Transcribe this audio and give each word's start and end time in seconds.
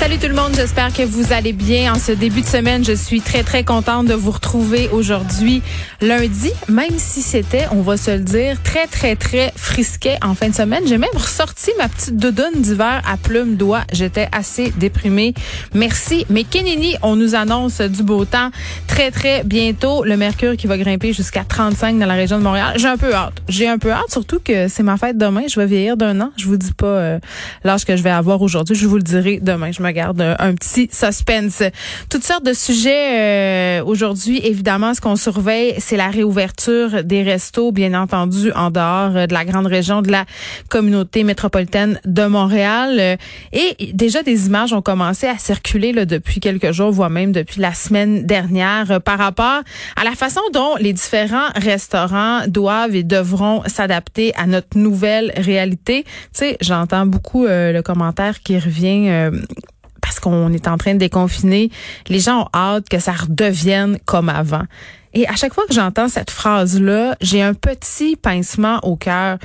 Salut 0.00 0.16
tout 0.16 0.28
le 0.28 0.34
monde, 0.34 0.52
j'espère 0.56 0.94
que 0.94 1.02
vous 1.02 1.34
allez 1.34 1.52
bien. 1.52 1.92
En 1.92 1.98
ce 1.98 2.12
début 2.12 2.40
de 2.40 2.46
semaine, 2.46 2.82
je 2.82 2.94
suis 2.94 3.20
très 3.20 3.42
très 3.42 3.64
contente 3.64 4.06
de 4.06 4.14
vous 4.14 4.30
retrouver 4.30 4.88
aujourd'hui 4.92 5.60
lundi, 6.00 6.52
même 6.70 6.96
si 6.96 7.20
c'était, 7.20 7.66
on 7.70 7.82
va 7.82 7.98
se 7.98 8.12
le 8.12 8.20
dire, 8.20 8.62
très 8.62 8.86
très 8.86 9.14
très 9.14 9.52
frisquet 9.56 10.16
en 10.22 10.34
fin 10.34 10.48
de 10.48 10.54
semaine. 10.54 10.84
J'ai 10.86 10.96
même 10.96 11.10
ressorti 11.12 11.70
ma 11.76 11.86
petite 11.86 12.16
doudoune 12.16 12.62
d'hiver 12.62 13.02
à 13.06 13.18
plumes 13.18 13.56
d'oie. 13.56 13.82
J'étais 13.92 14.26
assez 14.32 14.72
déprimée. 14.78 15.34
Merci. 15.74 16.24
Mais 16.30 16.44
Kenini, 16.44 16.96
on 17.02 17.14
nous 17.14 17.34
annonce 17.34 17.82
du 17.82 18.02
beau 18.02 18.24
temps 18.24 18.50
très 18.86 19.10
très 19.10 19.44
bientôt. 19.44 20.02
Le 20.02 20.16
mercure 20.16 20.56
qui 20.56 20.66
va 20.66 20.78
grimper 20.78 21.12
jusqu'à 21.12 21.44
35 21.44 21.98
dans 21.98 22.06
la 22.06 22.14
région 22.14 22.38
de 22.38 22.42
Montréal. 22.42 22.72
J'ai 22.76 22.88
un 22.88 22.96
peu 22.96 23.14
hâte. 23.14 23.42
J'ai 23.50 23.68
un 23.68 23.76
peu 23.76 23.92
hâte, 23.92 24.10
surtout 24.10 24.40
que 24.42 24.68
c'est 24.68 24.82
ma 24.82 24.96
fête 24.96 25.18
demain. 25.18 25.42
Je 25.46 25.60
vais 25.60 25.66
vieillir 25.66 25.98
d'un 25.98 26.22
an. 26.22 26.32
Je 26.38 26.46
vous 26.46 26.56
dis 26.56 26.72
pas 26.72 26.86
euh, 26.86 27.18
l'âge 27.64 27.84
que 27.84 27.94
je 27.96 28.02
vais 28.02 28.08
avoir 28.08 28.40
aujourd'hui. 28.40 28.74
Je 28.74 28.86
vous 28.86 28.96
le 28.96 29.02
dirai 29.02 29.40
demain. 29.42 29.70
Garde 29.92 30.20
un, 30.38 30.54
petit 30.54 30.88
suspense. 30.92 31.62
Toutes 32.08 32.24
sortes 32.24 32.44
de 32.44 32.52
sujets 32.52 33.80
euh, 33.80 33.84
aujourd'hui. 33.84 34.40
Évidemment, 34.44 34.94
ce 34.94 35.00
qu'on 35.00 35.16
surveille, 35.16 35.74
c'est 35.78 35.96
la 35.96 36.08
réouverture 36.08 37.04
des 37.04 37.22
restos, 37.22 37.72
bien 37.72 37.94
entendu, 37.94 38.52
en 38.52 38.70
dehors 38.70 39.16
euh, 39.16 39.26
de 39.26 39.32
la 39.32 39.44
grande 39.44 39.66
région 39.66 40.02
de 40.02 40.10
la 40.10 40.24
communauté 40.68 41.24
métropolitaine 41.24 42.00
de 42.04 42.26
Montréal. 42.26 42.96
Euh, 42.98 43.16
et 43.52 43.92
déjà, 43.92 44.22
des 44.22 44.46
images 44.46 44.72
ont 44.72 44.82
commencé 44.82 45.26
à 45.26 45.38
circuler 45.38 45.92
là, 45.92 46.04
depuis 46.04 46.40
quelques 46.40 46.72
jours, 46.72 46.90
voire 46.90 47.10
même 47.10 47.32
depuis 47.32 47.60
la 47.60 47.74
semaine 47.74 48.26
dernière, 48.26 49.00
par 49.02 49.18
rapport 49.18 49.62
à 49.96 50.04
la 50.04 50.12
façon 50.12 50.40
dont 50.52 50.76
les 50.78 50.92
différents 50.92 51.48
restaurants 51.56 52.40
doivent 52.46 52.94
et 52.94 53.02
devront 53.02 53.62
s'adapter 53.66 54.32
à 54.36 54.46
notre 54.46 54.76
nouvelle 54.76 55.32
réalité. 55.36 56.04
Tu 56.04 56.10
sais, 56.32 56.56
j'entends 56.60 57.06
beaucoup 57.06 57.46
le 57.46 57.80
commentaire 57.80 58.40
qui 58.42 58.58
revient 58.58 59.30
parce 59.40 59.79
qu'on 60.20 60.52
est 60.52 60.68
en 60.68 60.76
train 60.76 60.94
de 60.94 60.98
déconfiner, 60.98 61.70
les 62.08 62.20
gens 62.20 62.42
ont 62.42 62.48
hâte 62.54 62.88
que 62.88 62.98
ça 62.98 63.12
redevienne 63.12 63.98
comme 64.04 64.28
avant. 64.28 64.64
Et 65.12 65.26
à 65.26 65.34
chaque 65.34 65.54
fois 65.54 65.64
que 65.66 65.74
j'entends 65.74 66.08
cette 66.08 66.30
phrase-là, 66.30 67.16
j'ai 67.20 67.42
un 67.42 67.54
petit 67.54 68.16
pincement 68.16 68.78
au 68.82 68.96
cœur. 68.96 69.38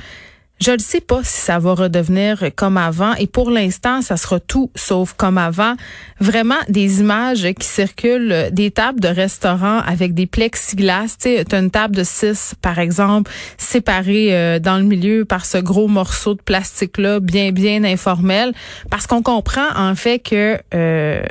Je 0.58 0.70
ne 0.70 0.78
sais 0.78 1.02
pas 1.02 1.20
si 1.22 1.38
ça 1.38 1.58
va 1.58 1.74
redevenir 1.74 2.42
comme 2.56 2.78
avant 2.78 3.12
et 3.14 3.26
pour 3.26 3.50
l'instant, 3.50 4.00
ça 4.00 4.16
sera 4.16 4.40
tout 4.40 4.70
sauf 4.74 5.12
comme 5.12 5.36
avant. 5.36 5.74
Vraiment 6.18 6.56
des 6.70 7.00
images 7.00 7.46
qui 7.60 7.66
circulent, 7.66 8.48
des 8.52 8.70
tables 8.70 9.00
de 9.00 9.08
restaurants 9.08 9.80
avec 9.80 10.14
des 10.14 10.26
plexiglas. 10.26 11.16
Tu 11.20 11.36
sais, 11.36 11.44
une 11.52 11.70
table 11.70 11.94
de 11.94 12.04
six, 12.04 12.54
par 12.62 12.78
exemple, 12.78 13.30
séparée 13.58 14.34
euh, 14.34 14.58
dans 14.58 14.78
le 14.78 14.84
milieu 14.84 15.26
par 15.26 15.44
ce 15.44 15.58
gros 15.58 15.88
morceau 15.88 16.32
de 16.32 16.40
plastique-là, 16.40 17.20
bien, 17.20 17.52
bien 17.52 17.84
informel. 17.84 18.54
Parce 18.90 19.06
qu'on 19.06 19.22
comprend 19.22 19.68
en 19.76 19.94
fait 19.94 20.20
que 20.20 20.58
euh, 20.74 21.22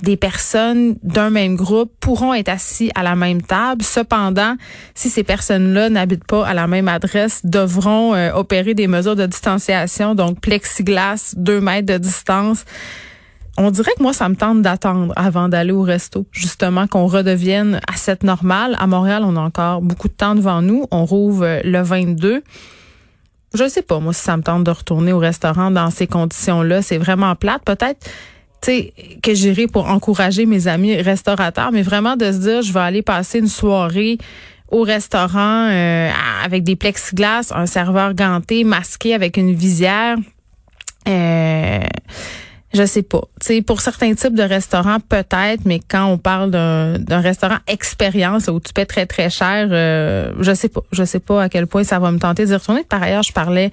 des 0.00 0.16
personnes 0.16 0.94
d'un 1.02 1.30
même 1.30 1.56
groupe 1.56 1.92
pourront 1.98 2.32
être 2.32 2.48
assis 2.48 2.92
à 2.94 3.02
la 3.02 3.16
même 3.16 3.42
table. 3.42 3.82
Cependant, 3.82 4.54
si 4.94 5.10
ces 5.10 5.24
personnes-là 5.24 5.90
n'habitent 5.90 6.26
pas 6.26 6.46
à 6.46 6.54
la 6.54 6.68
même 6.68 6.86
adresse, 6.86 7.40
devront 7.44 8.14
euh, 8.14 8.30
opérer 8.34 8.67
des 8.74 8.86
mesures 8.86 9.16
de 9.16 9.26
distanciation, 9.26 10.14
donc 10.14 10.40
plexiglas, 10.40 11.34
deux 11.36 11.60
mètres 11.60 11.86
de 11.86 11.98
distance. 11.98 12.64
On 13.56 13.72
dirait 13.72 13.92
que 13.96 14.02
moi, 14.02 14.12
ça 14.12 14.28
me 14.28 14.36
tente 14.36 14.62
d'attendre 14.62 15.12
avant 15.16 15.48
d'aller 15.48 15.72
au 15.72 15.82
resto, 15.82 16.26
justement, 16.30 16.86
qu'on 16.86 17.06
redevienne 17.06 17.80
à 17.92 17.96
cette 17.96 18.22
normale. 18.22 18.76
À 18.78 18.86
Montréal, 18.86 19.24
on 19.24 19.36
a 19.36 19.40
encore 19.40 19.82
beaucoup 19.82 20.06
de 20.06 20.12
temps 20.12 20.36
devant 20.36 20.62
nous. 20.62 20.86
On 20.92 21.04
rouvre 21.04 21.60
le 21.64 21.82
22. 21.82 22.44
Je 23.54 23.68
sais 23.68 23.82
pas, 23.82 23.98
moi, 23.98 24.12
si 24.12 24.22
ça 24.22 24.36
me 24.36 24.42
tente 24.42 24.62
de 24.62 24.70
retourner 24.70 25.12
au 25.12 25.18
restaurant 25.18 25.72
dans 25.72 25.90
ces 25.90 26.06
conditions-là. 26.06 26.82
C'est 26.82 26.98
vraiment 26.98 27.34
plate. 27.34 27.62
Peut-être, 27.64 28.08
sais, 28.62 28.92
que 29.22 29.34
j'irai 29.34 29.66
pour 29.66 29.88
encourager 29.88 30.46
mes 30.46 30.68
amis 30.68 30.94
restaurateurs, 30.94 31.72
mais 31.72 31.82
vraiment 31.82 32.16
de 32.16 32.30
se 32.30 32.38
dire, 32.38 32.62
je 32.62 32.72
vais 32.72 32.80
aller 32.80 33.02
passer 33.02 33.38
une 33.38 33.48
soirée 33.48 34.18
au 34.70 34.82
restaurant 34.82 35.68
euh, 35.70 36.10
avec 36.44 36.64
des 36.64 36.76
plexiglas, 36.76 37.52
un 37.54 37.66
serveur 37.66 38.14
ganté, 38.14 38.64
masqué 38.64 39.14
avec 39.14 39.36
une 39.36 39.54
visière. 39.54 40.16
Euh, 41.08 41.80
je 42.74 42.84
sais 42.84 43.02
pas. 43.02 43.22
sais, 43.40 43.62
pour 43.62 43.80
certains 43.80 44.14
types 44.14 44.34
de 44.34 44.42
restaurants, 44.42 44.98
peut-être, 45.00 45.64
mais 45.64 45.80
quand 45.80 46.04
on 46.04 46.18
parle 46.18 46.50
d'un 46.50 47.20
restaurant 47.20 47.56
expérience 47.66 48.48
où 48.48 48.60
tu 48.60 48.74
paies 48.74 48.84
très, 48.84 49.06
très 49.06 49.30
cher, 49.30 49.68
euh, 49.70 50.32
je 50.38 50.52
sais 50.52 50.68
pas. 50.68 50.82
Je 50.92 51.04
sais 51.04 51.20
pas 51.20 51.44
à 51.44 51.48
quel 51.48 51.66
point 51.66 51.82
ça 51.82 51.98
va 51.98 52.10
me 52.12 52.18
tenter 52.18 52.44
d'y 52.44 52.54
retourner. 52.54 52.84
Par 52.84 53.02
ailleurs, 53.02 53.22
je 53.22 53.32
parlais 53.32 53.70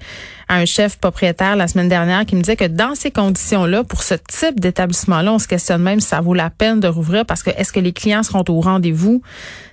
à 0.48 0.56
un 0.56 0.64
chef 0.64 0.96
propriétaire 0.96 1.56
la 1.56 1.68
semaine 1.68 1.88
dernière 1.88 2.24
qui 2.24 2.36
me 2.36 2.40
disait 2.40 2.56
que 2.56 2.64
dans 2.64 2.94
ces 2.94 3.10
conditions-là, 3.10 3.84
pour 3.84 4.02
ce 4.02 4.14
type 4.14 4.60
d'établissement-là, 4.60 5.32
on 5.32 5.38
se 5.38 5.48
questionne 5.48 5.82
même 5.82 6.00
si 6.00 6.08
ça 6.08 6.22
vaut 6.22 6.34
la 6.34 6.48
peine 6.48 6.80
de 6.80 6.88
rouvrir 6.88 7.26
parce 7.26 7.42
que 7.42 7.50
est-ce 7.50 7.72
que 7.72 7.80
les 7.80 7.92
clients 7.92 8.22
seront 8.22 8.44
au 8.48 8.60
rendez-vous? 8.60 9.20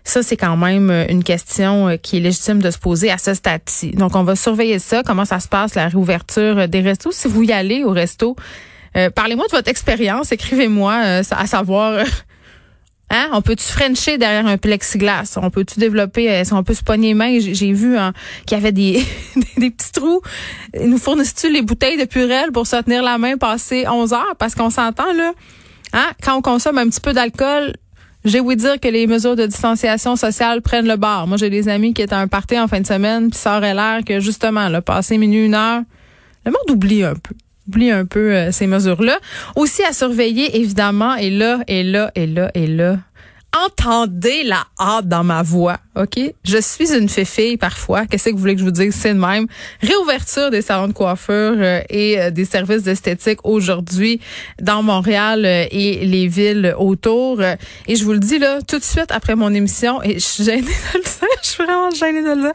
Ça, 0.04 0.22
c'est 0.22 0.36
quand 0.36 0.58
même 0.58 0.90
euh, 0.90 1.06
une 1.08 1.24
question 1.24 1.88
euh, 1.88 1.96
qui 1.96 2.18
est 2.18 2.20
légitime 2.20 2.62
de 2.62 2.72
se 2.72 2.78
poser 2.78 3.10
à 3.10 3.18
ce 3.18 3.34
stade-ci. 3.34 3.92
Donc, 3.92 4.18
on 4.18 4.24
va 4.24 4.36
surveiller 4.36 4.80
ça, 4.80 5.02
comment 5.02 5.24
ça 5.24 5.40
se 5.40 5.48
passe, 5.48 5.76
la 5.76 5.88
réouverture 5.88 6.68
des 6.68 6.82
restos. 6.82 7.12
Si 7.14 7.30
vous 7.30 7.44
y 7.44 7.54
allez 7.54 7.86
au 7.86 7.92
resto, 7.92 8.36
euh, 8.96 9.10
parlez-moi 9.10 9.46
de 9.48 9.56
votre 9.56 9.70
expérience. 9.70 10.32
Écrivez-moi 10.32 10.94
euh, 11.04 11.24
à 11.32 11.48
savoir. 11.48 11.94
Euh, 11.94 12.04
hein, 13.10 13.30
on 13.34 13.42
peut-tu 13.42 13.64
frencher 13.64 14.18
derrière 14.18 14.46
un 14.46 14.58
plexiglas? 14.58 15.38
On 15.42 15.50
peut-tu 15.50 15.80
développer, 15.80 16.26
est-ce 16.26 16.52
qu'on 16.52 16.64
peut 16.64 16.74
se 16.74 16.84
pogner 16.84 17.10
les 17.10 17.14
mains? 17.14 17.40
J'ai 17.40 17.74
vu 17.74 17.98
hein, 17.98 18.14
qu'il 18.46 18.58
y 18.58 18.62
avait 18.62 18.72
des, 18.72 19.04
des 19.58 19.72
petits 19.72 19.92
trous. 19.92 20.22
Nous 20.80 20.98
fournissent-tu 20.98 21.52
les 21.52 21.62
bouteilles 21.62 21.98
de 21.98 22.06
Purel 22.06 22.52
pour 22.52 22.68
se 22.68 22.82
tenir 22.82 23.04
la 23.04 23.18
main 23.18 23.38
passer 23.38 23.86
11 23.88 24.14
heures? 24.14 24.36
Parce 24.38 24.56
qu'on 24.56 24.70
s'entend, 24.70 25.12
là, 25.14 25.34
hein, 25.94 26.08
quand 26.24 26.38
on 26.38 26.42
consomme 26.42 26.78
un 26.78 26.88
petit 26.88 27.02
peu 27.02 27.14
d'alcool, 27.14 27.74
j'ai 28.26 28.40
ouï 28.40 28.56
dire 28.56 28.80
que 28.80 28.88
les 28.88 29.06
mesures 29.06 29.36
de 29.36 29.46
distanciation 29.46 30.16
sociale 30.16 30.62
prennent 30.62 30.88
le 30.88 30.96
bar. 30.96 31.28
Moi, 31.28 31.36
j'ai 31.38 31.50
des 31.50 31.68
amis 31.68 31.94
qui 31.94 32.02
étaient 32.02 32.14
à 32.14 32.20
un 32.20 32.30
party 32.30 32.58
en 32.58 32.70
fin 32.70 32.80
de 32.80 32.88
semaine, 32.88 33.30
puis 33.30 33.38
ça 33.38 33.58
aurait 33.58 33.74
l'air 33.74 34.00
que, 34.06 34.22
justement, 34.22 34.70
là, 34.70 34.82
passer 34.82 35.18
minuit, 35.18 35.46
une 35.46 35.56
heure, 35.56 35.82
le 36.46 36.52
monde 36.52 36.72
oublie 36.72 37.04
un 37.04 37.16
peu 37.16 37.36
oublie 37.68 37.92
un 37.92 38.06
peu 38.06 38.34
euh, 38.34 38.52
ces 38.52 38.68
mesures-là. 38.68 39.20
Aussi 39.56 39.84
à 39.84 39.94
surveiller, 39.94 40.58
évidemment, 40.58 41.16
et 41.16 41.30
là, 41.30 41.60
et 41.68 41.84
là, 41.84 42.12
et 42.16 42.28
là, 42.28 42.52
et 42.54 42.68
là. 42.68 42.98
Entendez 43.56 44.44
la 44.44 44.66
hâte 44.80 45.08
dans 45.08 45.24
ma 45.24 45.44
voix, 45.44 45.78
OK? 45.96 46.20
Je 46.44 46.58
suis 46.58 46.92
une 46.92 47.08
fée 47.08 47.56
parfois. 47.56 48.08
Qu'est-ce 48.08 48.30
que 48.30 48.32
vous 48.32 48.40
voulez 48.40 48.56
que 48.56 48.62
je 48.62 48.66
vous 48.66 48.72
dise? 48.72 48.96
C'est 48.96 49.14
de 49.14 49.20
même. 49.20 49.46
Réouverture 49.80 50.50
des 50.50 50.64
salons 50.64 50.88
de 50.88 50.94
coiffure 50.94 51.54
euh, 51.58 51.82
et 51.88 52.20
euh, 52.20 52.32
des 52.32 52.46
services 52.46 52.82
d'esthétique 52.82 53.38
aujourd'hui 53.44 54.20
dans 54.60 54.82
Montréal 54.82 55.46
et 55.46 56.04
les 56.04 56.28
villes 56.28 56.74
autour. 56.80 57.44
et 57.44 57.96
je 57.96 58.04
vous 58.04 58.14
le 58.14 58.20
dis 58.20 58.40
là, 58.40 58.60
tout 58.68 58.80
de 58.80 58.84
suite 58.84 59.12
après 59.12 59.36
mon 59.36 59.54
émission, 59.54 60.02
et 60.02 60.16
je 60.16 60.26
suis 60.26 60.44
gênée 60.44 60.62
de 60.62 60.98
le 60.98 61.04
dire, 61.04 61.28
je 61.44 61.48
suis 61.48 61.64
vraiment 61.64 61.92
gênée 61.92 62.24
de 62.24 62.30
le 62.30 62.42
dire 62.42 62.54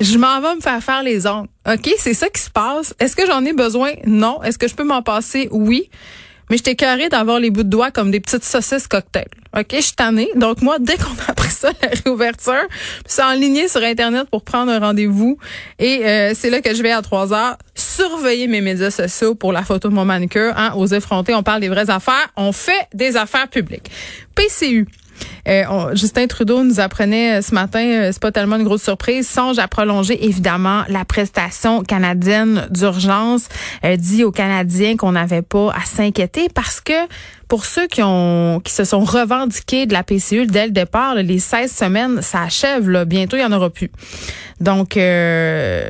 je 0.00 0.18
m'en 0.18 0.40
vais 0.40 0.54
me 0.56 0.60
faire 0.60 0.82
faire 0.82 1.02
les 1.02 1.26
ongles. 1.26 1.48
OK, 1.68 1.90
c'est 1.98 2.14
ça 2.14 2.28
qui 2.28 2.40
se 2.40 2.50
passe. 2.50 2.94
Est-ce 3.00 3.16
que 3.16 3.26
j'en 3.26 3.44
ai 3.44 3.52
besoin? 3.52 3.92
Non. 4.06 4.42
Est-ce 4.42 4.58
que 4.58 4.68
je 4.68 4.74
peux 4.74 4.84
m'en 4.84 5.02
passer? 5.02 5.48
Oui. 5.50 5.90
Mais 6.50 6.58
j'étais 6.58 6.76
carré 6.76 7.08
d'avoir 7.08 7.40
les 7.40 7.50
bouts 7.50 7.64
de 7.64 7.68
doigts 7.68 7.90
comme 7.90 8.10
des 8.10 8.20
petites 8.20 8.44
saucisses 8.44 8.86
cocktail. 8.86 9.26
OK, 9.56 9.66
je 9.72 9.80
suis 9.80 9.96
tannée. 9.96 10.28
Donc 10.36 10.62
moi, 10.62 10.76
dès 10.78 10.96
qu'on 10.96 11.14
a 11.26 11.30
appris 11.30 11.50
ça, 11.50 11.70
la 11.82 11.88
réouverture, 12.04 12.66
c'est 13.06 13.22
enligné 13.22 13.68
sur 13.68 13.82
Internet 13.82 14.28
pour 14.30 14.44
prendre 14.44 14.70
un 14.70 14.78
rendez-vous. 14.78 15.38
Et 15.78 16.06
euh, 16.06 16.32
c'est 16.34 16.50
là 16.50 16.60
que 16.60 16.74
je 16.74 16.82
vais 16.82 16.92
à 16.92 17.02
3 17.02 17.32
heures 17.32 17.56
surveiller 17.74 18.46
mes 18.46 18.60
médias 18.60 18.90
sociaux 18.90 19.34
pour 19.34 19.52
la 19.52 19.62
photo 19.62 19.88
de 19.88 19.94
mon 19.94 20.04
manicure. 20.04 20.52
Hein, 20.56 20.72
aux 20.76 20.86
effrontés, 20.86 21.34
on 21.34 21.42
parle 21.42 21.60
des 21.60 21.68
vraies 21.68 21.90
affaires. 21.90 22.28
On 22.36 22.52
fait 22.52 22.86
des 22.94 23.16
affaires 23.16 23.48
publiques. 23.48 23.90
PCU. 24.34 24.86
Euh, 25.46 25.94
Justin 25.94 26.26
Trudeau 26.26 26.64
nous 26.64 26.80
apprenait 26.80 27.38
euh, 27.38 27.42
ce 27.42 27.54
matin, 27.54 27.84
euh, 27.84 28.10
c'est 28.12 28.20
pas 28.20 28.32
tellement 28.32 28.56
une 28.56 28.64
grosse 28.64 28.82
surprise, 28.82 29.28
songe 29.28 29.58
à 29.58 29.68
prolonger 29.68 30.26
évidemment 30.26 30.82
la 30.88 31.04
prestation 31.04 31.82
canadienne 31.82 32.66
d'urgence. 32.70 33.48
Dit 33.98 34.24
aux 34.24 34.32
Canadiens 34.32 34.96
qu'on 34.96 35.12
n'avait 35.12 35.42
pas 35.42 35.70
à 35.70 35.84
s'inquiéter 35.84 36.48
parce 36.52 36.80
que 36.80 36.92
pour 37.48 37.64
ceux 37.64 37.86
qui 37.86 38.02
ont 38.02 38.60
qui 38.64 38.72
se 38.72 38.84
sont 38.84 39.00
revendiqués 39.00 39.86
de 39.86 39.92
la 39.92 40.02
PCU 40.02 40.46
dès 40.46 40.66
le 40.66 40.72
départ, 40.72 41.14
les 41.14 41.38
16 41.38 41.70
semaines, 41.70 42.22
ça 42.22 42.42
achève. 42.42 42.88
Là. 42.90 43.04
Bientôt, 43.04 43.36
il 43.36 43.42
y 43.42 43.44
en 43.44 43.52
aura 43.52 43.70
plus. 43.70 43.90
Donc, 44.60 44.94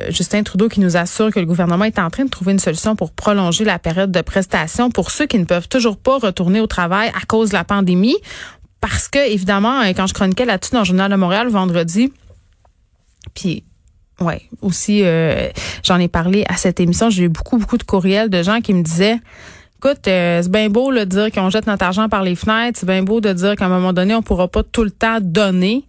Justin 0.09 0.43
Trudeau 0.43 0.67
qui 0.69 0.79
nous 0.79 0.97
assure 0.97 1.31
que 1.31 1.39
le 1.39 1.45
gouvernement 1.45 1.85
est 1.85 1.99
en 1.99 2.09
train 2.09 2.25
de 2.25 2.29
trouver 2.29 2.51
une 2.51 2.59
solution 2.59 2.95
pour 2.95 3.11
prolonger 3.11 3.63
la 3.63 3.79
période 3.79 4.11
de 4.11 4.21
prestation 4.21 4.91
pour 4.91 5.09
ceux 5.09 5.25
qui 5.25 5.39
ne 5.39 5.45
peuvent 5.45 5.69
toujours 5.69 5.97
pas 5.97 6.17
retourner 6.19 6.59
au 6.59 6.67
travail 6.67 7.09
à 7.09 7.25
cause 7.25 7.49
de 7.49 7.53
la 7.53 7.63
pandémie. 7.63 8.17
Parce 8.81 9.07
que, 9.07 9.31
évidemment, 9.31 9.81
euh, 9.81 9.93
quand 9.95 10.07
je 10.07 10.13
chroniquais 10.13 10.45
là-dessus 10.45 10.71
dans 10.73 10.79
le 10.79 10.85
Journal 10.85 11.11
de 11.11 11.15
Montréal 11.15 11.47
vendredi, 11.49 12.11
puis 13.33 13.63
ouais, 14.19 14.41
aussi, 14.61 15.01
euh, 15.03 15.49
j'en 15.83 15.99
ai 15.99 16.07
parlé 16.07 16.43
à 16.47 16.57
cette 16.57 16.79
émission, 16.79 17.09
j'ai 17.09 17.23
eu 17.23 17.29
beaucoup, 17.29 17.57
beaucoup 17.57 17.77
de 17.77 17.83
courriels 17.83 18.29
de 18.29 18.43
gens 18.43 18.61
qui 18.61 18.73
me 18.73 18.83
disaient 18.83 19.19
Écoute, 19.79 20.07
euh, 20.07 20.41
c'est 20.41 20.51
bien 20.51 20.69
beau 20.69 20.91
de 20.91 21.03
dire 21.03 21.31
qu'on 21.31 21.51
jette 21.51 21.67
notre 21.67 21.85
argent 21.85 22.09
par 22.09 22.23
les 22.23 22.35
fenêtres, 22.35 22.79
c'est 22.79 22.87
bien 22.87 23.03
beau 23.03 23.21
de 23.21 23.31
dire 23.31 23.55
qu'à 23.55 23.65
un 23.65 23.69
moment 23.69 23.93
donné, 23.93 24.15
on 24.15 24.23
pourra 24.23 24.47
pas 24.47 24.63
tout 24.63 24.83
le 24.83 24.89
temps 24.89 25.19
donner. 25.21 25.83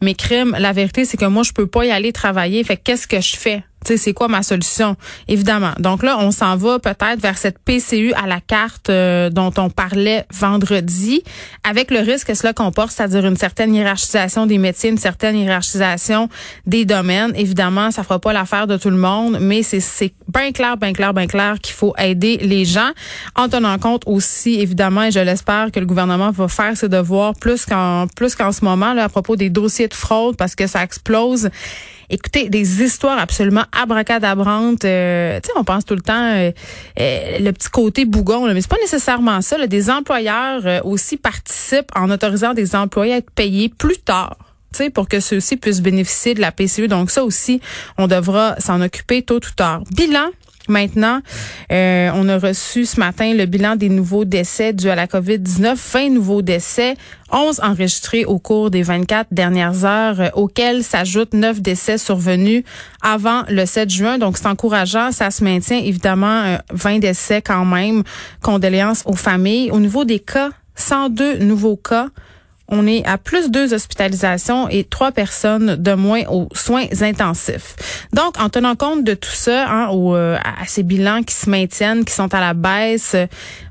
Mais 0.00 0.14
crime, 0.14 0.56
la 0.58 0.72
vérité, 0.72 1.04
c'est 1.04 1.18
que 1.18 1.26
moi, 1.26 1.42
je 1.42 1.52
peux 1.52 1.66
pas 1.66 1.84
y 1.84 1.90
aller 1.90 2.12
travailler. 2.12 2.64
Fait 2.64 2.78
que 2.78 2.82
qu'est-ce 2.84 3.06
que 3.06 3.20
je 3.20 3.36
fais? 3.36 3.64
Tu 3.88 3.94
sais, 3.94 4.04
c'est 4.04 4.12
quoi 4.12 4.28
ma 4.28 4.42
solution? 4.42 4.96
Évidemment. 5.28 5.72
Donc 5.78 6.02
là, 6.02 6.18
on 6.20 6.30
s'en 6.30 6.56
va 6.56 6.78
peut-être 6.78 7.22
vers 7.22 7.38
cette 7.38 7.58
PCU 7.58 8.12
à 8.12 8.26
la 8.26 8.38
carte 8.38 8.90
euh, 8.90 9.30
dont 9.30 9.50
on 9.56 9.70
parlait 9.70 10.26
vendredi, 10.30 11.22
avec 11.64 11.90
le 11.90 12.00
risque 12.00 12.26
que 12.26 12.34
cela 12.34 12.52
comporte, 12.52 12.90
c'est-à-dire 12.90 13.24
une 13.24 13.38
certaine 13.38 13.74
hiérarchisation 13.74 14.44
des 14.44 14.58
métiers, 14.58 14.90
une 14.90 14.98
certaine 14.98 15.38
hiérarchisation 15.38 16.28
des 16.66 16.84
domaines. 16.84 17.32
Évidemment, 17.34 17.90
ça 17.90 18.02
fera 18.02 18.18
pas 18.18 18.34
l'affaire 18.34 18.66
de 18.66 18.76
tout 18.76 18.90
le 18.90 18.98
monde, 18.98 19.38
mais 19.40 19.62
c'est 19.62 20.12
bien 20.30 20.52
clair, 20.52 20.76
bien 20.76 20.92
clair, 20.92 21.14
bien 21.14 21.26
clair 21.26 21.58
qu'il 21.58 21.74
faut 21.74 21.94
aider 21.96 22.36
les 22.42 22.66
gens, 22.66 22.90
en 23.36 23.48
tenant 23.48 23.78
compte 23.78 24.02
aussi, 24.04 24.60
évidemment, 24.60 25.04
et 25.04 25.12
je 25.12 25.20
l'espère, 25.20 25.72
que 25.72 25.80
le 25.80 25.86
gouvernement 25.86 26.30
va 26.30 26.46
faire 26.48 26.76
ses 26.76 26.90
devoirs 26.90 27.32
plus 27.40 27.64
qu'en 27.64 28.06
plus 28.14 28.34
qu'en 28.34 28.52
ce 28.52 28.66
moment 28.66 28.92
là 28.92 29.04
à 29.04 29.08
propos 29.08 29.36
des 29.36 29.48
dossiers 29.48 29.88
de 29.88 29.94
fraude, 29.94 30.36
parce 30.36 30.54
que 30.54 30.66
ça 30.66 30.84
explose. 30.84 31.48
Écoutez, 32.10 32.48
des 32.48 32.82
histoires 32.82 33.18
absolument 33.18 33.64
abracadabrantes. 33.72 34.84
Euh, 34.84 35.38
tu 35.42 35.48
sais, 35.48 35.52
on 35.56 35.64
pense 35.64 35.84
tout 35.84 35.94
le 35.94 36.00
temps 36.00 36.34
euh, 36.34 36.50
euh, 36.98 37.38
le 37.38 37.50
petit 37.52 37.68
côté 37.68 38.06
bougon, 38.06 38.46
là, 38.46 38.54
mais 38.54 38.62
c'est 38.62 38.70
pas 38.70 38.78
nécessairement 38.80 39.42
ça. 39.42 39.58
là. 39.58 39.66
Des 39.66 39.90
employeurs 39.90 40.62
euh, 40.64 40.80
aussi 40.84 41.18
participent 41.18 41.90
en 41.94 42.10
autorisant 42.10 42.54
des 42.54 42.74
employés 42.74 43.12
à 43.12 43.16
être 43.18 43.30
payés 43.30 43.68
plus 43.68 43.98
tard. 43.98 44.36
pour 44.94 45.08
que 45.08 45.20
ceux-ci 45.20 45.56
puissent 45.56 45.82
bénéficier 45.82 46.34
de 46.34 46.40
la 46.40 46.50
PCU. 46.50 46.88
Donc 46.88 47.10
ça 47.10 47.24
aussi, 47.24 47.60
on 47.98 48.06
devra 48.06 48.58
s'en 48.58 48.80
occuper 48.80 49.22
tôt 49.22 49.36
ou 49.36 49.54
tard. 49.54 49.82
Bilan. 49.94 50.30
Maintenant, 50.68 51.20
euh, 51.72 52.10
on 52.14 52.28
a 52.28 52.38
reçu 52.38 52.84
ce 52.84 53.00
matin 53.00 53.34
le 53.34 53.46
bilan 53.46 53.76
des 53.76 53.88
nouveaux 53.88 54.24
décès 54.24 54.72
dus 54.72 54.90
à 54.90 54.94
la 54.94 55.06
COVID-19. 55.06 55.76
20 55.76 56.10
nouveaux 56.10 56.42
décès, 56.42 56.96
11 57.32 57.60
enregistrés 57.60 58.24
au 58.24 58.38
cours 58.38 58.70
des 58.70 58.82
24 58.82 59.28
dernières 59.32 59.84
heures, 59.84 60.20
euh, 60.20 60.28
auxquels 60.34 60.84
s'ajoutent 60.84 61.34
9 61.34 61.60
décès 61.60 61.98
survenus 61.98 62.64
avant 63.02 63.42
le 63.48 63.64
7 63.64 63.90
juin. 63.90 64.18
Donc, 64.18 64.36
c'est 64.36 64.46
encourageant. 64.46 65.10
Ça 65.10 65.30
se 65.30 65.42
maintient, 65.42 65.78
évidemment, 65.78 66.42
euh, 66.44 66.58
20 66.72 66.98
décès 66.98 67.42
quand 67.42 67.64
même. 67.64 68.02
Condoléances 68.42 69.02
aux 69.06 69.16
familles. 69.16 69.70
Au 69.70 69.80
niveau 69.80 70.04
des 70.04 70.20
cas, 70.20 70.50
102 70.74 71.38
nouveaux 71.38 71.76
cas. 71.76 72.08
On 72.68 72.86
est 72.86 73.04
à 73.06 73.16
plus 73.16 73.50
deux 73.50 73.72
hospitalisations 73.72 74.68
et 74.68 74.84
trois 74.84 75.10
personnes 75.10 75.76
de 75.76 75.92
moins 75.94 76.22
aux 76.28 76.48
soins 76.54 76.84
intensifs. 77.00 77.76
Donc, 78.12 78.38
en 78.38 78.48
tenant 78.50 78.76
compte 78.76 79.04
de 79.04 79.14
tout 79.14 79.30
ça, 79.30 79.68
hein, 79.68 79.88
euh, 79.92 80.36
à 80.36 80.66
ces 80.66 80.82
bilans 80.82 81.22
qui 81.22 81.34
se 81.34 81.48
maintiennent, 81.48 82.04
qui 82.04 82.12
sont 82.12 82.32
à 82.34 82.40
la 82.40 82.54
baisse, 82.54 83.16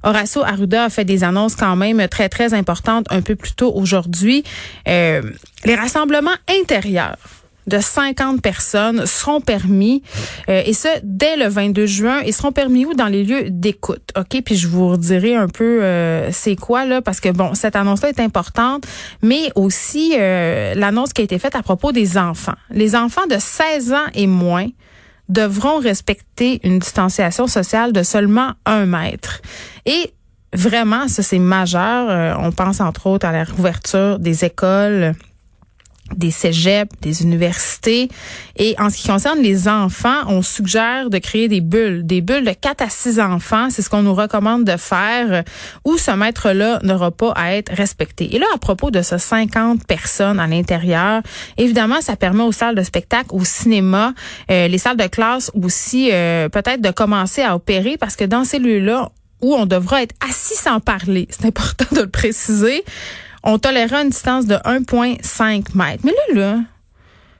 Horacio 0.04 0.44
Arruda 0.44 0.86
a 0.86 0.90
fait 0.90 1.06
des 1.06 1.24
annonces 1.24 1.56
quand 1.56 1.76
même 1.76 2.08
très, 2.08 2.30
très 2.30 2.54
importantes 2.54 3.06
un 3.10 3.22
peu 3.22 3.36
plus 3.36 3.54
tôt 3.54 3.72
aujourd'hui. 3.76 4.44
Euh, 4.88 5.22
les 5.66 5.76
rassemblements 5.76 6.32
intérieurs 6.62 7.18
de 7.68 7.80
50 7.80 8.42
personnes 8.42 9.06
seront 9.06 9.42
permis 9.42 10.02
euh, 10.50 10.64
et 10.66 10.74
ce 10.74 10.88
dès 11.04 11.36
le 11.36 11.48
22 11.48 11.86
juin 11.86 12.22
ils 12.25 12.34
seront 12.34 12.52
permis 12.52 12.86
où? 12.86 12.94
Dans 12.94 13.08
les 13.08 13.24
lieux 13.24 13.50
d'écoute. 13.50 14.10
OK, 14.18 14.42
puis 14.44 14.56
je 14.56 14.68
vous 14.68 14.90
redirai 14.90 15.36
un 15.36 15.48
peu 15.48 15.84
euh, 15.84 16.30
c'est 16.31 16.56
quoi 16.56 16.86
là 16.86 17.02
parce 17.02 17.19
que 17.19 17.30
bon, 17.30 17.54
cette 17.54 17.75
annonce 17.75 18.02
là 18.02 18.10
est 18.10 18.19
importante, 18.19 18.86
mais 19.22 19.52
aussi 19.56 20.16
euh, 20.18 20.74
l'annonce 20.75 21.14
qui 21.14 21.22
a 21.22 21.24
été 21.24 21.40
faite 21.40 21.56
à 21.56 21.62
propos 21.62 21.92
des 21.92 22.18
enfants. 22.18 22.56
Les 22.72 22.96
enfants 22.96 23.28
de 23.30 23.38
16 23.38 23.94
ans 23.94 24.08
et 24.14 24.28
moins 24.28 24.68
devront 25.30 25.80
respecter 25.80 26.60
une 26.64 26.80
distanciation 26.80 27.48
sociale 27.48 27.92
de 27.92 28.04
seulement 28.04 28.54
un 28.66 28.86
mètre. 28.86 29.42
Et 29.86 30.14
vraiment, 30.54 31.08
ça 31.08 31.24
c'est 31.24 31.40
majeur. 31.40 32.10
Euh, 32.10 32.34
on 32.40 32.52
pense 32.52 32.81
entre 32.81 33.08
autres 33.08 33.25
à 33.25 33.31
la 33.31 33.44
réouverture 33.44 34.19
des 34.19 34.46
écoles 34.46 35.14
des 36.15 36.31
cégeps, 36.31 36.92
des 37.01 37.21
universités. 37.21 38.09
Et 38.56 38.75
en 38.80 38.89
ce 38.89 38.98
qui 38.98 39.07
concerne 39.07 39.39
les 39.39 39.68
enfants, 39.68 40.24
on 40.27 40.42
suggère 40.42 41.09
de 41.09 41.18
créer 41.18 41.48
des 41.48 41.62
bulles, 41.62 42.06
des 42.06 42.21
bulles 42.21 42.45
de 42.45 42.51
4 42.51 42.81
à 42.81 42.89
6 42.89 43.19
enfants. 43.19 43.69
C'est 43.69 43.81
ce 43.81 43.89
qu'on 43.89 44.04
nous 44.04 44.15
recommande 44.15 44.63
de 44.63 44.77
faire, 44.77 45.44
où 45.86 45.98
ce 45.98 46.12
maître-là 46.12 46.80
n'aura 46.83 47.12
pas 47.12 47.31
à 47.36 47.54
être 47.54 47.74
respecté. 47.74 48.36
Et 48.36 48.39
là, 48.39 48.45
à 48.54 48.57
propos 48.57 48.92
de 48.92 49.01
ce 49.01 49.18
50 49.18 49.86
personnes 49.86 50.39
à 50.39 50.48
l'intérieur, 50.48 51.21
évidemment, 51.57 52.01
ça 52.01 52.15
permet 52.15 52.44
aux 52.44 52.51
salles 52.51 52.75
de 52.75 52.83
spectacle, 52.83 53.30
au 53.31 53.44
cinéma, 53.44 54.13
euh, 54.51 54.68
les 54.68 54.77
salles 54.77 54.98
de 54.98 55.07
classe 55.07 55.51
aussi, 55.62 56.09
euh, 56.12 56.50
peut-être 56.50 56.81
de 56.81 56.92
commencer 56.92 57.42
à 57.42 57.56
opérer 57.56 57.98
parce 57.98 58.15
que 58.15 58.24
dans 58.24 58.44
ces 58.44 58.59
lieux-là, 58.59 59.09
où 59.42 59.54
on 59.56 59.65
devra 59.65 60.01
être 60.01 60.15
assis 60.27 60.56
sans 60.56 60.80
parler, 60.80 61.27
c'est 61.30 61.45
important 61.45 61.86
de 61.95 62.01
le 62.01 62.09
préciser, 62.09 62.83
on 63.48 63.58
tolérera 63.60 64.02
une 64.02 64.10
distance 64.10 64.46
de 64.46 64.56
1,5 64.56 65.76
mètres. 65.76 66.04
Mais 66.04 66.12
là, 66.12 66.36
là, 66.36 66.60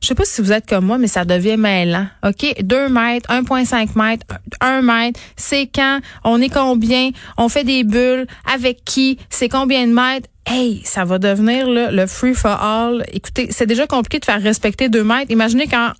je 0.01 0.07
sais 0.07 0.15
pas 0.15 0.24
si 0.24 0.42
vous 0.42 0.54
êtes 0.54 0.65
comme 0.65 0.86
moi, 0.86 0.98
mais 0.98 1.07
ça 1.07 1.25
devient 1.25 1.57
mêlant. 1.57 2.07
OK? 2.25 2.56
2 2.63 2.88
mètres, 2.88 3.30
1,5 3.30 3.89
mètres, 4.01 4.25
1 4.62 4.81
mètre, 4.81 5.19
c'est 5.36 5.68
quand, 5.68 6.00
on 6.24 6.42
est 6.42 6.50
combien, 6.50 7.12
on 7.38 7.50
fait 7.50 7.65
des 7.65 7.83
bulles, 7.83 8.25
avec 8.51 8.86
qui, 8.86 9.19
c'est 9.30 9.50
combien 9.50 9.86
de 9.86 9.92
mètres? 9.92 10.30
Hey, 10.45 10.81
ça 10.86 11.04
va 11.04 11.19
devenir 11.19 11.68
le 11.68 12.07
free 12.07 12.33
for 12.33 12.51
all. 12.51 13.03
Écoutez, 13.12 13.50
c'est 13.51 13.65
déjà 13.65 13.86
compliqué 13.86 14.19
de 14.19 14.25
faire 14.25 14.42
respecter 14.42 14.88
2 14.88 15.03
mètres. 15.03 15.30
Imaginez 15.30 15.68
quand 15.68 15.92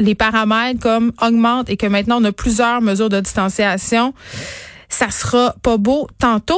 les 0.00 0.16
paramètres 0.16 0.80
comme 0.80 1.12
augmentent 1.22 1.70
et 1.70 1.76
que 1.76 1.86
maintenant 1.86 2.20
on 2.20 2.24
a 2.24 2.32
plusieurs 2.32 2.82
mesures 2.82 3.08
de 3.08 3.20
distanciation. 3.20 4.14
Ça 4.88 5.10
sera 5.10 5.54
pas 5.62 5.76
beau 5.76 6.08
tantôt. 6.18 6.52